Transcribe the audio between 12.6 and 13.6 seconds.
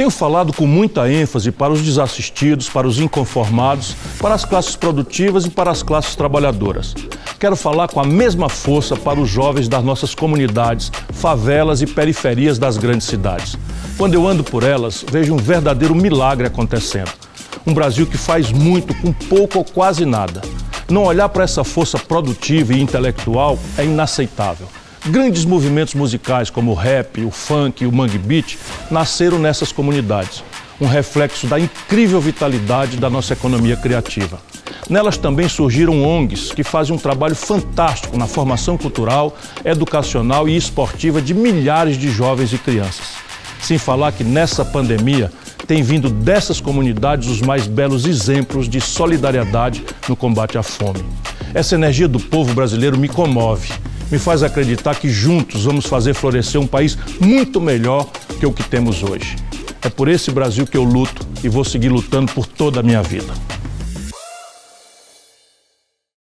grandes cidades.